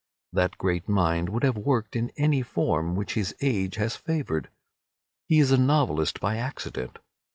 [0.33, 4.49] That great mind would have worked in any form which his age had favoured.
[5.27, 6.97] He is a novelist by accident.